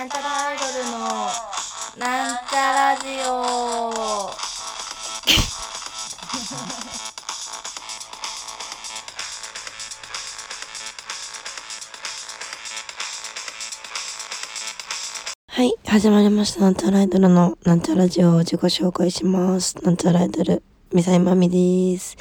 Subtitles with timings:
[0.00, 0.98] なんちゃらアイドルの
[1.98, 3.32] なんちゃラジオ
[15.48, 16.60] はい、始まりました。
[16.62, 19.76] なんちゃらアイドルのなんちゃラジオを自己紹介します。
[19.84, 20.62] なんちゃらアイドル、
[20.94, 22.16] ミサイマミです。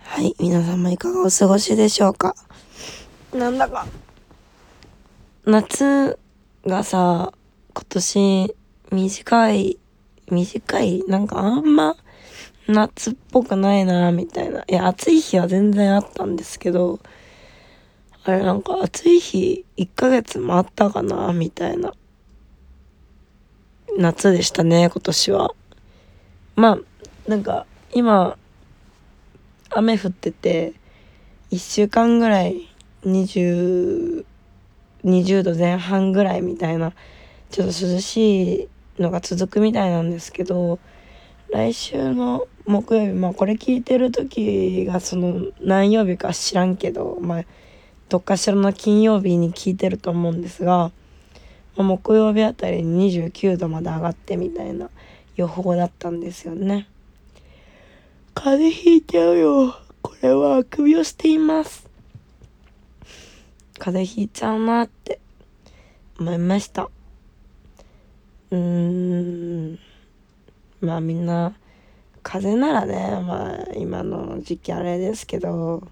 [0.00, 2.34] はい、皆様いかがお過ごしでしょうか
[3.32, 3.86] なんだか、
[5.44, 6.18] 夏
[6.64, 7.32] がさ、
[7.74, 8.54] 今年
[8.92, 9.78] 短い、
[10.30, 11.96] 短い、なんかあんま
[12.68, 14.62] 夏っぽくないな、みたいな。
[14.68, 17.00] いや、暑い日は全然あったんですけど、
[18.22, 21.94] あれなんか暑い日1ヶ月もあったかな、みたいな。
[23.98, 25.54] 夏でしたね、今年は。
[26.54, 26.78] まあ、
[27.28, 28.38] なんか、今、
[29.70, 30.74] 雨降ってて、
[31.50, 32.68] 1週間ぐらい、
[33.04, 34.24] 20、
[35.04, 36.92] 20度前半ぐらいみたいな、
[37.50, 40.78] ちょっと涼しいのが続くみたいなんですけど、
[41.50, 47.44] 来週の木曜日、まあこれ聞いてる時がその何曜日か知らんけど、まあ、
[48.08, 50.92] どっかしらの金曜日に聞いてると思うんですが、
[51.76, 54.88] まあ木曜日あたりに29度まで上がってみたいな
[55.36, 56.88] 予報だったんですよね。
[58.34, 59.76] 風邪ひいちゃうよ。
[60.00, 61.91] これはあくびをしています。
[63.84, 65.18] 風邪ひいちゃうなって
[66.20, 66.88] 思いました。
[68.52, 69.78] うーん。
[70.80, 71.56] まあみんな、
[72.22, 75.82] 風邪ならね、まあ今の時期あれですけど、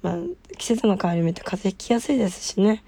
[0.00, 0.16] まあ
[0.56, 2.82] 季節の変わり目って風邪ひきやすいですしね。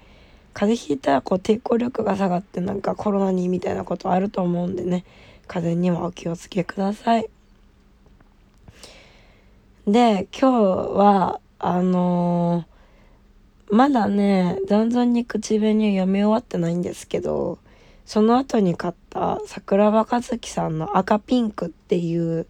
[0.55, 5.03] 風邪ひいたらこう抵抗力が下がってなんかコロナにみたいなことあると思うんでね
[5.47, 7.27] 風邪にはお気をつけください
[9.87, 12.72] で今日はあのー
[13.73, 17.57] まだね残存に口紅を読み終わってないんですけど
[18.05, 22.45] その後に買った桜庭和樹さんの「赤ピンク」っていう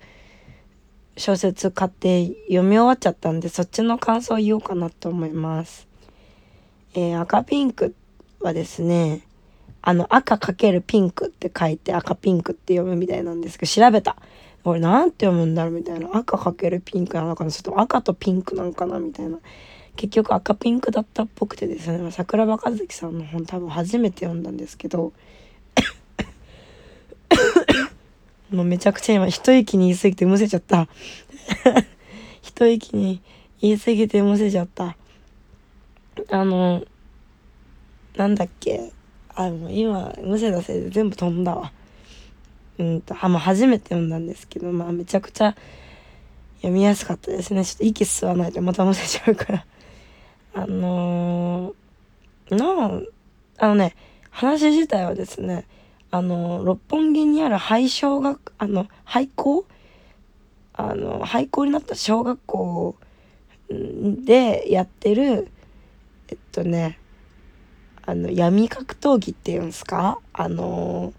[1.16, 5.88] 小説買って読み終わっちゃったんでそっちの感想を言おうかなと思います。
[6.96, 7.96] えー赤ピンク
[8.42, 9.22] はですね、
[9.82, 14.18] あの赤かけるピンクって書いて赤ピンクって読むみたいなんですけど、調べた。
[14.64, 16.10] これなんて読むんだろうみたいな。
[16.14, 19.40] 赤かけるピンクなのかなそれと赤とピンクなんかなみたいな。
[19.96, 25.14] 結局赤ピンクだったっぽくてですね、桜庭和樹さんの本多分初めて読んだんですけど、
[28.52, 30.88] もうめちゃくちゃ今一息に言い過ぎてむせちゃった。
[32.42, 33.22] 一息に
[33.62, 34.98] 言い過ぎてむせちゃった。
[36.30, 36.84] あの、
[38.16, 38.92] なんだっけ。
[39.36, 41.72] あ、もう今、むせたせいで全部飛んだわ。
[42.78, 45.56] うんと、あ、もう初めて読んだんですけど、まあめちゃくちゃ
[46.58, 47.66] 読みやすかったですね。
[47.66, 49.66] ちょっと息吸わないとまたむせちゃうから。
[50.56, 53.02] あのー、の、
[53.58, 53.96] あのね、
[54.30, 55.66] 話自体はですね、
[56.12, 59.66] あの、六本木にある廃小学、あの、廃校？
[60.74, 62.96] あの、廃校になった小学校
[63.70, 65.50] でやってる、
[66.30, 67.00] えっとね、
[68.06, 70.20] あの、闇格闘技っていうんですか？
[70.34, 71.14] あの、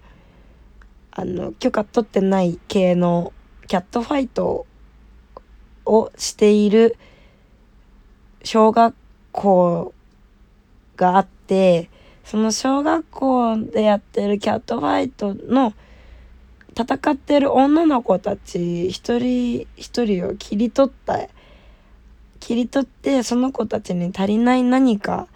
[1.11, 3.33] あの、許可取ってない系の
[3.67, 4.67] キャットファイト
[5.87, 6.97] をしている
[8.45, 8.95] 小学
[9.35, 9.93] 校
[10.97, 11.91] があって、
[12.25, 15.75] その小学校でやってるキャットファイトの
[16.77, 21.29] 戦ってる女の子たち一人一人を切り取った
[22.41, 25.29] 切り取ってその子たちに足りない何か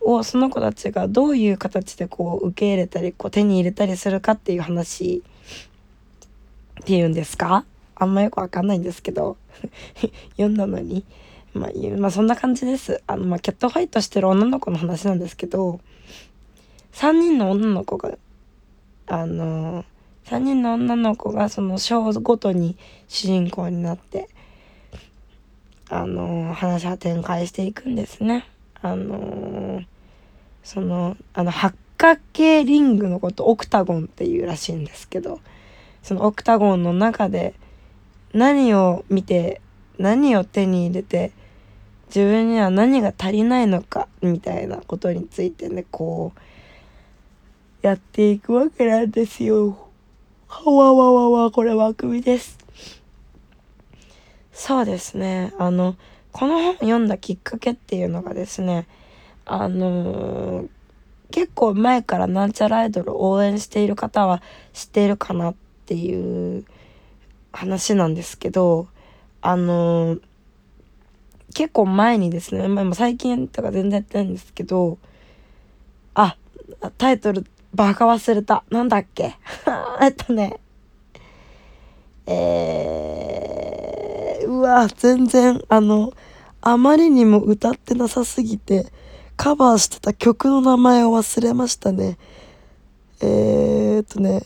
[0.00, 5.22] をその子たちがどういう形でこう受け入れたりこう手に入れたりするかっていう話
[6.80, 7.64] っていうんですか？
[7.94, 9.36] あんまよくわかんないんですけど。
[10.36, 11.04] 読んだのに、
[11.56, 15.80] まあ、まあそんな感じですあの、まあ、キャットファイトしてる女の子の話なんですけど
[16.92, 18.16] 3人の女の子が
[19.06, 19.84] あの
[20.24, 22.76] 3人の女の子がその章ごとに
[23.08, 24.28] 主人公になって
[25.88, 28.48] あの話は展開していくんですね。
[28.82, 29.82] あの
[30.64, 35.40] そのあの八角形リングのことオクタゴンっていうらしいんですけど
[36.02, 37.54] そのオクタゴンの中で
[38.32, 39.60] 何を見て
[39.98, 41.32] 何を手に入れて
[42.08, 49.76] 自分には何が足りないのかみたいなことについてねこうやっていくわけなんですよ。
[50.48, 52.58] はわわわわこれはあくびです。
[54.52, 55.96] そうですねあの
[56.32, 58.86] この本読んだきっかけっていうのがですね
[59.44, 60.68] あのー
[61.32, 64.42] 結構前からなんちゃらアイドルを応援している方は
[64.72, 65.54] 知っているかなっ
[65.86, 66.64] ていう
[67.52, 68.86] 話なんですけど
[69.42, 70.20] あのー
[71.56, 74.98] 結構前にですね、まあ、最近とか全然やってないんですけど
[76.14, 76.36] あ
[76.98, 78.64] タイトルバカ忘れた。
[78.70, 79.34] なんだっけ？
[80.00, 80.58] えっとね、
[82.26, 86.12] えー、うわ、全然、あの、
[86.62, 88.86] あまりにも歌ってなさすぎて、
[89.36, 92.16] カバーしてた曲の名前を忘れましたね。
[93.20, 94.42] えー、っとね、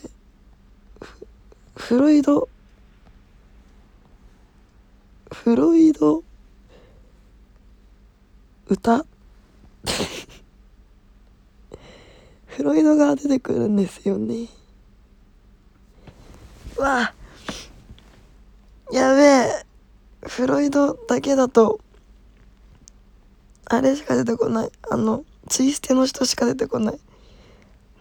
[1.75, 2.49] フロイド、
[5.31, 6.23] フロイド、
[8.71, 9.05] 歌
[12.47, 14.47] フロイドが出てくるんですよね。
[16.77, 17.13] うわ
[18.93, 19.65] やべえ。
[20.21, 21.81] フロイドだけだと、
[23.65, 24.71] あれしか出てこない。
[24.89, 26.99] あの、ツイステの人しか出てこない。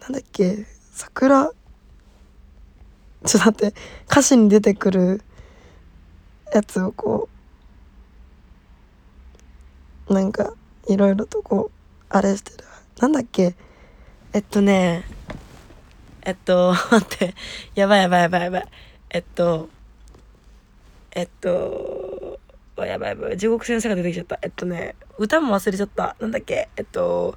[0.02, 1.46] なんだっけ桜。
[1.46, 3.74] ちょっと待って、
[4.08, 5.22] 歌詞に出てくる
[6.54, 7.28] やつをこ
[10.08, 10.54] う、なんか、
[10.88, 11.76] いろいろとこう、
[12.08, 12.64] あれしてる。
[12.98, 13.54] なんだっけ？
[14.32, 15.04] えっとね、
[16.22, 17.34] えっと、 待って、
[17.74, 18.68] やばいやばいやばいやばい。
[19.10, 19.68] えっと、
[21.12, 22.38] えっと、
[22.76, 24.38] やばいやばい、地獄先生が出てきちゃった。
[24.42, 26.16] えっとね、歌も忘れちゃった。
[26.20, 26.68] なんだっけ？
[26.76, 27.36] えっと、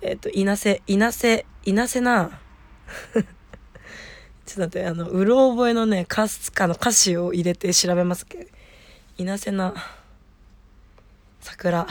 [0.00, 2.38] えっと、いなせ、いなせ、いなせな。
[4.44, 8.38] ちょっと待って、あの、うろ覚えのね、かすかの歌詞を入れて調べますけ？
[8.38, 8.50] ど、
[9.18, 9.74] いなせな、
[11.40, 11.86] 桜、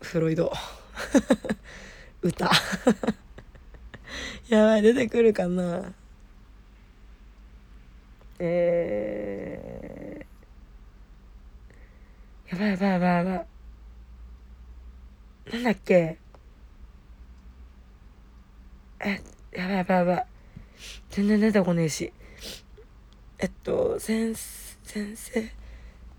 [0.00, 0.52] フロイド。
[2.22, 2.50] 歌。
[4.48, 5.92] やばい出てくるかな。
[8.38, 13.46] えー、やばいやばいやばいやばい。
[15.52, 16.18] なんだっけ。
[19.00, 19.20] え
[19.52, 20.26] やばいやばいやばい。
[21.10, 22.12] 全然出てこねえし。
[23.38, 25.50] えっと先先生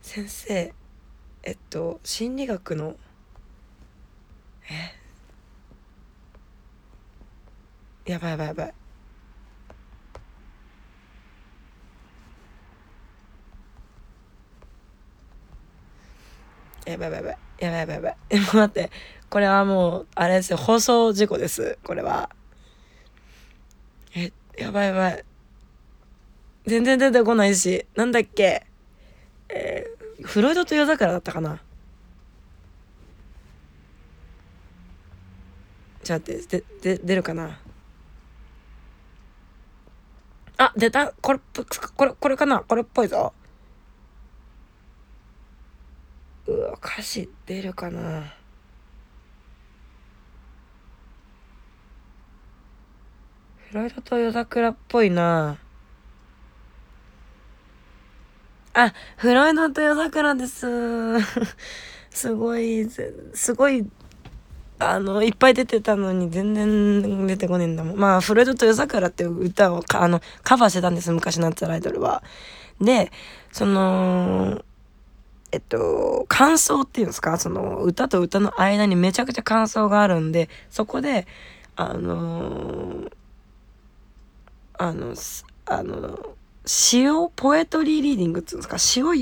[0.01, 0.74] 先生。
[1.44, 2.95] えっと心理学の
[8.06, 8.12] え？
[8.12, 8.74] やばいやばいやばい。
[16.86, 17.38] やばいやばいやばい。
[17.60, 18.18] やばいやばいやばい。
[18.56, 18.92] 待って。
[19.30, 20.58] これはもうあれですよ。
[20.58, 21.78] 放送事故です。
[21.84, 22.30] これは。
[24.16, 25.24] えやばいやばい。
[26.66, 27.86] 全然出てこないし。
[27.96, 28.66] なんだっけ？
[29.50, 31.62] えー、フロイドと夜桜だったかな？
[36.03, 37.59] ちょっと待って、で、で、出るかな？
[40.57, 41.12] あ、出た？
[41.21, 41.39] これ、
[41.95, 42.59] これ、これかな？
[42.59, 43.33] これっぽいぞ。
[46.48, 48.33] うわ、歌詞出るかな？
[53.69, 55.57] フロイドと夜桜っぽいな。
[58.74, 60.68] あ、フロイドと夜桜です。
[62.09, 62.89] すごい、
[63.33, 63.89] すごい
[64.83, 67.98] あの、いっぱい出てたのに全然出てこねえんだもん。
[67.98, 72.24] まあ、フロイドと夜桜っていう歌をあの、カバーしてたんです、昔なってたアイドルは。
[72.81, 73.12] で、
[73.51, 74.63] その、
[75.51, 77.38] えっと、感想っていうんですか？
[77.38, 81.27] その、歌と歌の間にめちゃくちゃ感想があるんで、そこで、
[81.75, 83.12] あの
[84.77, 85.13] あの、
[85.66, 86.36] あの、
[86.66, 88.77] 詩を、ポエトリーリーディングっていうんですか？
[88.80, 89.13] 詩を、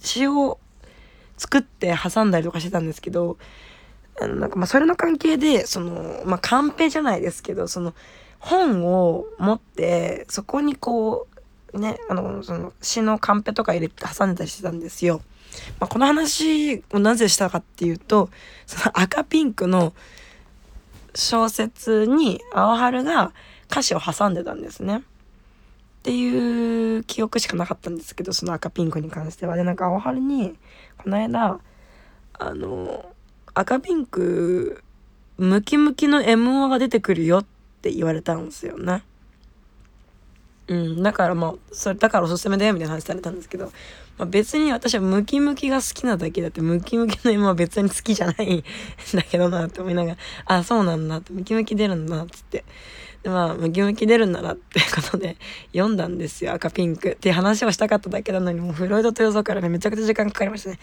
[0.00, 0.58] 詩を
[1.36, 3.38] 作って挟んだりとかしてたんですけど、
[4.20, 7.94] あの、なんかまそれの関係で、その、まあカンペじゃないですけど、その
[8.38, 11.26] 本を持って、そこにこ
[11.72, 15.20] う、ね、あの、その詩のカンペとか入れて挟んでたりしてたんですよ。
[15.80, 18.30] まあ、この話をなぜしたかっていうと、
[18.66, 19.92] その赤ピンクの
[21.14, 23.32] 小説に青春が
[23.70, 24.98] 歌詞を挟んでたんですね。
[24.98, 25.02] っ
[26.02, 29.56] ていう記憶しかなかったんですけど、その赤ピンクに関しては。
[29.56, 30.56] で、なんか青春に、
[30.98, 31.58] この間、
[32.38, 33.06] あの、
[33.58, 34.84] 赤ピンク、
[35.38, 37.46] ムキムキの M1 が出てくるよっ
[37.80, 39.02] て言われたんですよね。
[40.68, 43.72] うん、だからまあ、それ、だからおすすめだよみたいな話されたんですけど、
[44.18, 48.62] まあ、別に私はムキムキが好きなだけだって、ムキムキの M は別に好きじゃないん
[49.16, 52.62] だけどなって思いながら、あ、そうなんだって、ムキムキ出るんだっつって。
[53.22, 55.38] で、まあ、ムキムキ出るんだなってことで
[55.72, 60.78] 読んだんですよ、赤ピンクって話をしたかっただけなのに、もうフロイドと予想からね、めちゃくちゃ時間かかりましたね。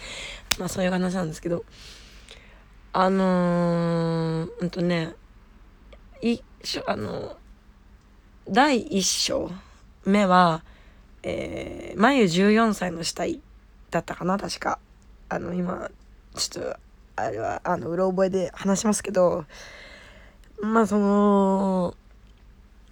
[0.57, 1.65] まあ、そういう話なんですけど。
[2.95, 5.15] あのー、うんとね、
[6.21, 7.37] い、しょ、あの、
[8.47, 9.49] 第一章
[10.05, 10.63] 目は、
[11.23, 13.41] えー、眉14歳の死体
[13.89, 14.77] だったかな、確か。
[15.27, 15.89] あの、今、
[16.35, 16.77] ちょっと、
[17.15, 19.45] あれは、あの、うろ覚えで話しますけど、
[20.61, 21.95] まあ、その、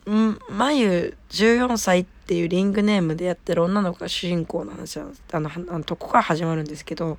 [0.10, 7.18] ん、眉14歳ってっていうリングネームでやってる女の子が主人公の話はあのあのとこから始まるんですけど、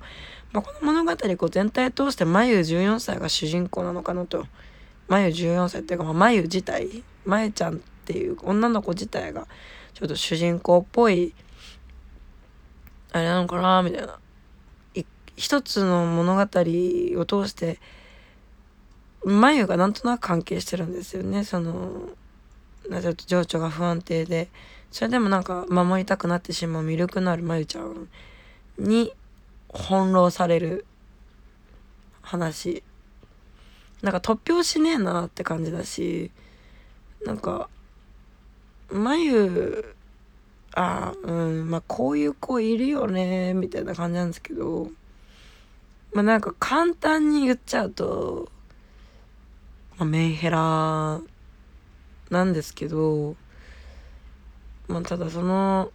[0.51, 4.47] まあ、この物語こう全体通して眉14歳が主人公なのかなと。
[5.07, 9.45] 眉14歳っていうか、眉自体眉ちゃんっていう女の子自体が
[9.93, 11.35] ちょっと主人公っぽい
[13.11, 14.17] あれなのかなみたいな。
[15.35, 17.79] 一つの物語を通して
[19.23, 21.43] 眉がなんとなく関係してるんですよね。
[21.43, 22.09] その
[22.89, 24.49] ちょっと情緒が不安定で。
[24.93, 28.07] それでもなんか守りたくなってしまう魅力のある眉ちゃん
[28.77, 29.11] に
[29.73, 30.85] 翻弄される
[32.21, 32.83] 話。
[34.03, 36.29] なんか突拍しねえなって感じだし
[37.25, 37.69] なんか
[38.91, 39.95] 眉
[40.75, 44.91] あうんまあこういう子いるよねみたいな感じなんですけど
[46.13, 48.51] まあなんか簡単に言っちゃうと、
[49.97, 51.21] まあ、メンヘラ
[52.29, 53.35] なんですけど、
[54.87, 55.91] まあただその、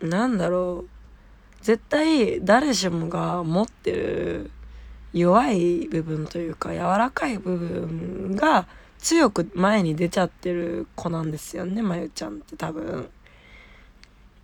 [0.00, 4.50] なんだろう、絶対誰しもが持ってる
[5.12, 8.66] 弱い部分というか柔らかい部分が
[8.98, 13.08] 強く前に出ちゃってる子なんですよね、まゆちゃんって多分。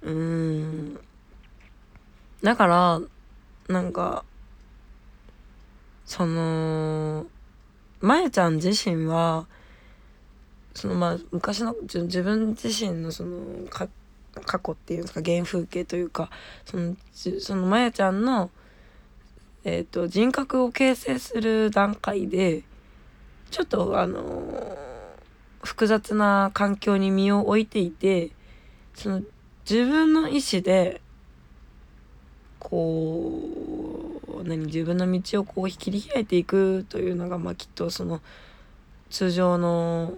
[0.02, 0.98] うん。
[2.42, 3.00] だから、
[3.68, 4.24] なんか、
[6.04, 7.26] その、
[8.00, 9.46] まゆちゃん自身は、
[10.74, 13.38] そのまあ昔の自分自身のその
[13.68, 16.30] 過去っていうんですか原風景というか
[16.64, 18.50] そのそのまやちゃんの、
[19.64, 22.62] えーと、人格を形成する段階で
[23.50, 24.76] ちょっとあの
[25.62, 28.30] 複雑な環境に身を置いていて
[28.94, 29.22] その
[29.68, 31.00] 自分の意思で
[32.58, 33.42] こ
[34.28, 38.20] う何自分の道をこう切り開いていくというのがまあきっとその
[39.10, 40.14] 通常の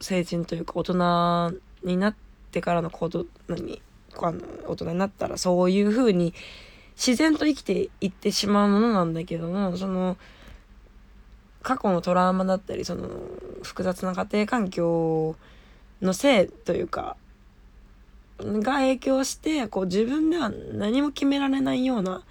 [0.00, 2.14] 成人というか大人になっ
[2.50, 3.82] てからの行動何
[4.18, 6.34] あの大人になったらそういう風に
[6.96, 10.16] 自然と生きていってしまうものなんだけどもその
[11.62, 13.08] 過去のトラウマだったりその
[13.62, 15.36] 複雑な家庭環境
[16.00, 17.16] のせいというか
[18.38, 22.22] が影響してこう自分では何も決められないような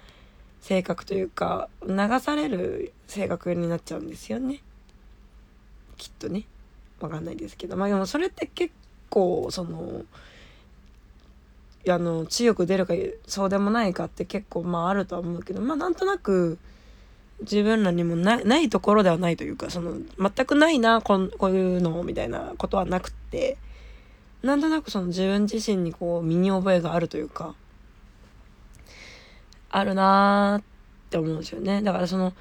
[0.60, 4.62] 性格というか流される性格になっちゃうんですよね
[5.96, 6.44] きっとね。
[7.00, 7.76] わかんないですけど。
[7.76, 8.72] まあでもそれって結
[9.10, 10.04] 構その
[11.88, 12.94] あの強く出るか
[13.26, 15.60] そうでもないかって結構まああるとは思うけど。
[15.60, 16.58] まあなんとなく
[17.40, 23.58] 自分らにもないところではないというかその全くないなここういうのみたいなことはなくって。
[24.42, 27.56] なんとなくその自分自身にこう身に覚えがあるというか
[29.70, 30.64] あるなーっ
[31.10, 31.82] て思うんですよね。
[31.82, 32.32] だからその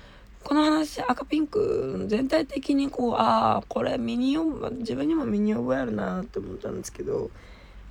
[0.46, 4.38] この話赤ピンク全体的にこうああこれ身に
[4.80, 7.32] 自分にも身に覚えあるなって思ったんですけど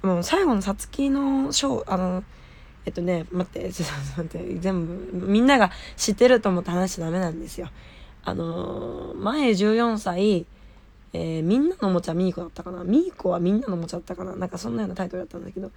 [0.02, 2.24] もう最後のさつきのショーあの
[2.86, 7.68] えっとね待って ちょっと待って全部みんなが知ってると思って話しちゃダメなんですよ。
[8.24, 10.46] あの前14歳
[11.16, 12.82] えー、みんなのおもちゃミーコだったかな。
[12.82, 14.34] ミーコはみんなのおもちゃだったかな。
[14.34, 15.70] なんかそんなようなタイトルだったんだけど。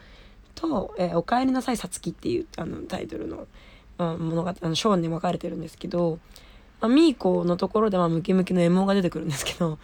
[0.56, 3.48] と、えー、おかえりなさいさつきっていうあのタイトルの、
[4.00, 6.18] まあ、物語あのショーに分かれてるんですけど
[6.80, 9.78] まあ、ミーコのところでまあムキムキのエモが出てくるんですけど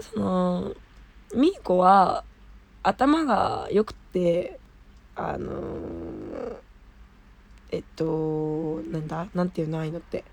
[0.00, 0.72] その
[1.34, 2.24] ミーコは
[2.82, 4.58] 頭が良くて
[5.16, 6.56] あのー、
[7.72, 9.26] えっとなんだ？
[9.34, 10.24] なんていうのああいうのって。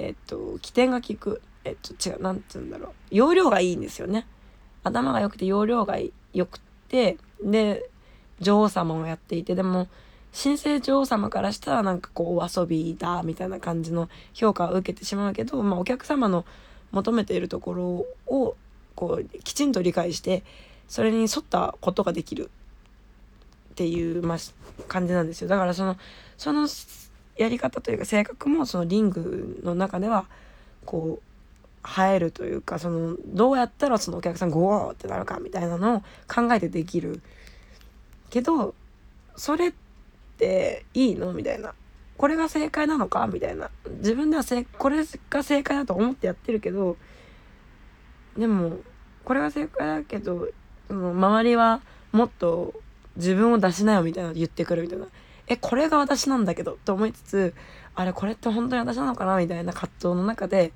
[0.00, 1.42] えっと起点が効く。
[1.64, 2.92] えっと違うなんつうんだろう。
[3.10, 4.26] 容量がいいんですよね。
[4.84, 5.98] 頭が良くて容量が
[6.32, 7.90] 良くてで
[8.40, 9.88] 女王様をやっていてでも
[10.32, 16.44] 新生女王様からしたらなんかこうお遊びだみたいな感じの評価を受けてしまうけど、まあ、お客様の
[16.92, 18.56] 求めているところを
[18.94, 20.44] こうきちんと理解して
[20.88, 22.50] それに沿ったことができる
[23.72, 24.38] っていう、まあ、
[24.88, 25.48] 感じなんですよ。
[25.48, 25.96] だからその
[26.36, 26.68] その
[27.36, 30.26] やり方というか性格もそのリングの中では
[30.84, 37.22] こう映えるというかそのどうやったらそのお客さんゴーってなるかみたいなのを考えてできる
[38.30, 38.74] けど
[39.36, 39.87] それって
[40.38, 41.32] っていいの？
[41.32, 41.74] みたいな。
[42.16, 43.26] これが正解なのか？
[43.26, 43.70] みたいな。
[43.98, 46.96] 自分ではせこれが正解だと思ってやってるけど、
[48.36, 48.78] でも、
[49.24, 50.48] これが正解だけど、
[50.86, 51.80] その周りは
[52.12, 52.72] もっと
[53.16, 55.06] 自分を出しなよみたいな言ってくるみたいな。
[55.48, 57.54] え、これが私なんだけどと思いつつ、
[57.94, 59.36] あれ、これって本当に私なのかな？
[59.38, 60.72] みたいな葛藤の中で、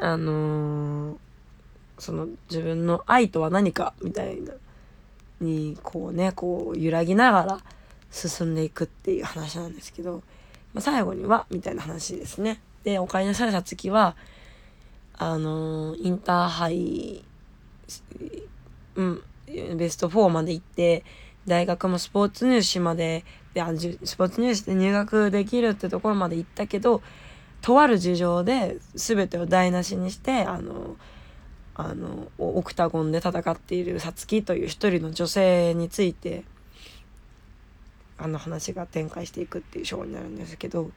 [0.00, 1.16] あのー、
[1.98, 3.94] その自分の愛とは何か？
[4.02, 4.52] みたいな
[5.42, 7.60] にこうねこう揺らぎながら
[8.10, 10.22] 進んでいくっていう話なんですけど、
[10.74, 12.60] まあ、最後にはみたいな話ですね。
[12.84, 14.16] でお帰りなさいさつきは
[15.14, 17.24] あのインターハイ
[18.96, 19.22] うん
[19.76, 21.04] ベスト4まで行って
[21.46, 27.02] 大学もスポーツ入試までであスポーツ入試で入学できるってところまで行ったけど
[27.60, 30.96] とある事情で全てを台無しにしてあの
[31.74, 36.44] あのオクタゴンで戦っているさつきという一人の女性について
[38.18, 40.90] あの話が展開していくっていうショーになるんですけど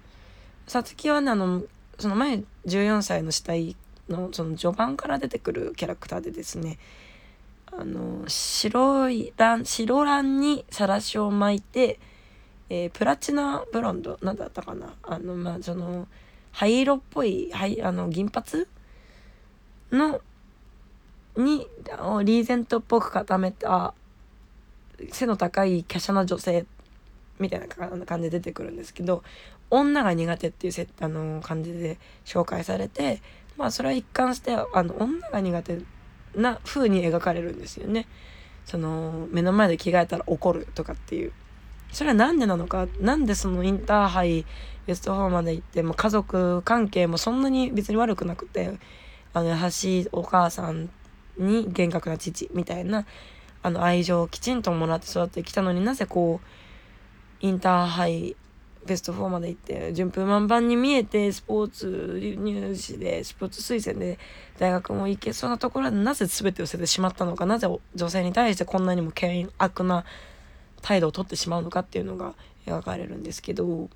[0.68, 1.64] さつきはねあの
[1.98, 3.76] その前14歳の死体
[4.10, 6.78] のその序盤から出てくるキャラクターでですね
[7.72, 12.00] あの白いラン白ランにさらしを巻いて、
[12.70, 14.94] えー、プラチナブロンド何だったかな。
[15.04, 16.08] あのまあその
[16.52, 18.66] 灰色っぽい灰あの銀髪
[19.92, 20.22] の
[21.38, 21.68] に
[22.24, 23.94] リーゼントっぽく固めた
[25.12, 26.66] 背の高い華奢な女性
[27.40, 29.24] みたいな感じで出てくるんですけど
[29.70, 33.22] 女が苦手っていうせあの感じで紹介されて
[33.58, 35.80] まあそれは一貫してあの女が苦手
[36.36, 38.08] な風に描かれるんですよね。
[38.66, 41.32] その目の前で着替えたら怒るとかっていう。
[41.92, 44.46] それは何でなのか何でそのインターハイ
[44.86, 48.78] ベスト4まで行っても家族関係もそんなに別に悪くなくて
[49.34, 50.90] あの優しいお母さん
[51.38, 53.06] に厳格な父みたいな
[53.64, 58.36] あの愛情をきちんともらって育ってきたのになぜこうインターハイ
[58.86, 64.20] ベスト4まで行って順風満帆に見えてスポーツ入試でスポーツ推薦で
[64.60, 70.06] 大学も行けそうなところでなぜ全てを捨ててしまったのかなぜ女性に対してこんなにも険悪な
[70.82, 72.36] 態度をとってしまうのかっていうのが
[72.68, 73.90] 描かれるんですけど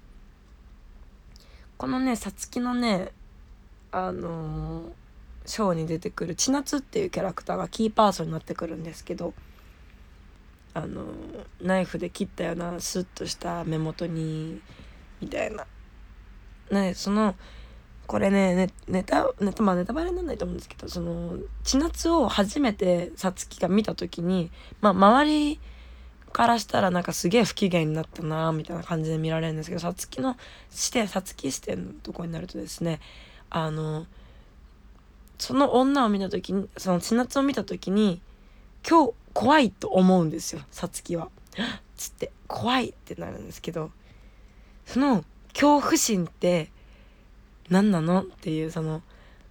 [1.78, 3.12] このねさつきのね
[3.92, 4.84] あのー、
[5.50, 9.34] ショーに出てくる千夏っていうキャラクターがキーパーソンになってくるんですけど
[10.76, 11.06] あの
[11.60, 14.62] ナイフで切ったようなスッとした目元に
[15.20, 15.66] みたいな。
[16.70, 17.34] ねその
[18.06, 24.52] これねネネタネタまあネタバレにならないと思うんですけどその千夏を初めてさつきが見た時に
[24.82, 25.60] まあ周り
[26.32, 30.38] からしたらなんかすげえ不機嫌になったなみたいな感じで見られるんですけどさつきの
[30.70, 33.00] 視点さつき視点のとこになるとですね
[33.50, 34.06] あの
[35.40, 38.22] その女を見た時にその千夏を見た時に
[38.88, 41.30] 今日怖いと思うんですよさつきは。
[41.98, 43.92] つって怖いってなるんですけど
[44.86, 46.72] その恐怖心って
[47.70, 48.22] 何なの？
[48.22, 49.02] っていうその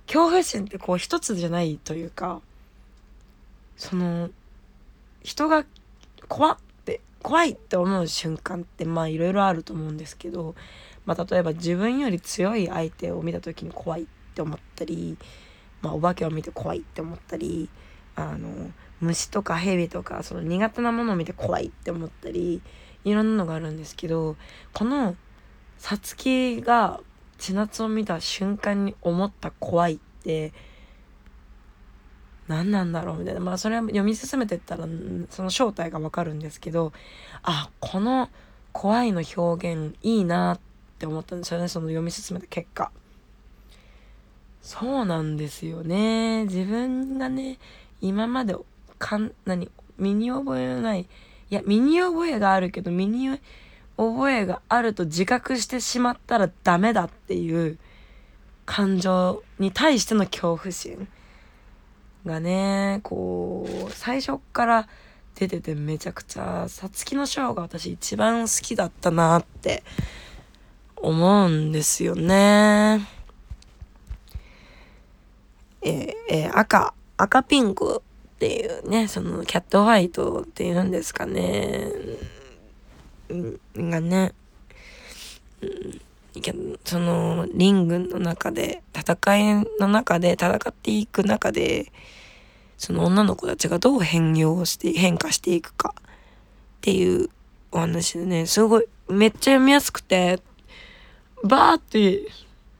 [0.06, 2.40] 恐怖心ってこう一つじゃないというか
[3.76, 4.30] その
[5.22, 5.64] 人が
[6.28, 10.54] 怖って怖いって思う瞬間ってまあいろいろあると思うんですけど、
[11.04, 15.16] まあ、例えば自分より強い相手を見た時に怖いって思ったり、
[15.82, 17.68] まあ、お化けを見て怖いって思ったり
[18.16, 18.48] あの
[19.00, 22.60] 虫とか蛇とかその苦手なものを見て怖いって思ったり
[23.04, 24.36] いろんなのがあるんですけど
[24.72, 25.16] この
[25.78, 27.00] さつきが
[27.38, 30.52] 千夏を見た瞬間に思った怖いって
[32.48, 34.86] 何なんだろうみたいなまあそれは読み進めてったら
[35.30, 36.92] その正体がわかるんですけど
[37.42, 38.28] あこの
[38.72, 40.60] 怖いの表現いいなっ
[40.98, 42.90] て思ったんですよねその読み進めた結果。
[44.68, 47.56] そうなんですよね自分がね
[48.02, 48.54] 今まで
[48.98, 51.06] かん、何、身に覚えのない、い
[51.54, 53.40] や、身に覚えがあるけど、身に
[53.96, 57.78] 覚えがあると自覚してしまったらダメだっていう
[58.66, 61.08] 感情に対しての恐怖心
[62.26, 64.88] がね、こう、最初から
[65.34, 69.82] 出ててめちゃくちゃ、さつきのショーが私一番好きだったなって
[70.96, 73.17] 思うんですよね。
[75.82, 78.02] え、えー、赤、赤ピンク
[78.36, 81.90] っていうね、そのキャットファイトっていうんですかね、
[83.76, 84.32] がね、
[85.60, 86.00] うん、
[86.84, 91.92] そのリングの中で、戦いの中で戦っていく中で、
[92.76, 95.94] その女の子たちがどう変容して、変化していくか。
[95.98, 97.28] っていう
[97.72, 100.40] お話でね、すごい、めっちゃ読みやすくて、
[101.42, 102.22] バーって、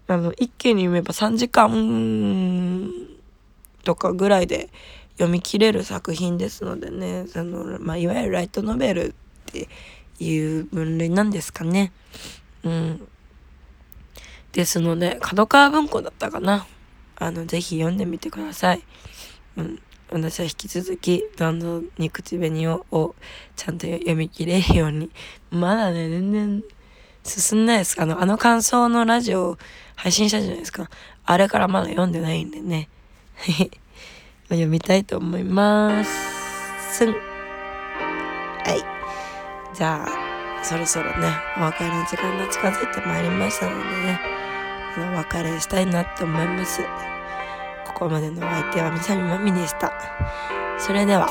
[0.08, 2.90] あの、一気に読めば3時間
[3.84, 4.70] とかぐらいで
[5.12, 9.12] 読み切れる作品ですのでねその、まあ、いわゆるライトノベルっ
[9.52, 9.68] て
[10.20, 11.92] いう分類なんですかね。
[12.64, 13.08] うん。
[14.52, 16.66] ですので、角川文庫だったかな。
[17.16, 18.82] あの、ぜひ読んでみてください。
[19.56, 19.82] うん。
[20.10, 23.14] 私は引き続き、どんどんに口紅をを
[23.56, 25.10] ちゃんと読み切れるように。
[25.50, 26.64] まだね、全然
[27.28, 28.00] 進んないです。
[28.00, 29.58] あの、あの感想のラジオ
[29.96, 30.90] 配信したじゃないですか。
[31.24, 32.88] あれからまだ読んでないんでね。
[34.48, 37.04] 読みたいと思います。
[37.04, 37.12] は
[38.74, 38.82] い。
[39.74, 44.20] じゃあ、そろそろね、お別れの時間が近づいてまいりましたのでね、
[44.96, 46.82] あのお別れしたいなって思います。
[47.86, 49.92] ここまでのお相手はみさみまみでした。
[50.78, 51.28] それでは。